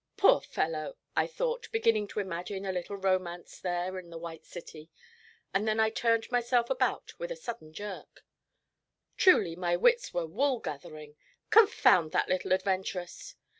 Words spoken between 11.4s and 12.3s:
Confound that